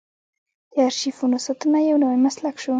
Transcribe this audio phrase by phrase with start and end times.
[0.73, 2.69] د ارشیفونو ساتنه یو نوی مسلک شو.